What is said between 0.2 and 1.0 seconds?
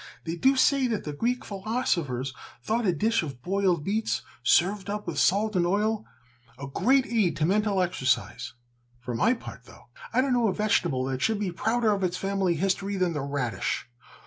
"They do say